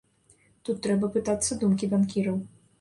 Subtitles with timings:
[0.69, 2.45] Тут трэба пытацца думкі банкіраў.